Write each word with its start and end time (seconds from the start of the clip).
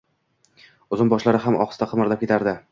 uzum 0.97 1.13
boshlari 1.13 1.43
ham 1.45 1.61
ohista 1.69 1.91
qimirlab 1.95 2.25
ketardi… 2.27 2.61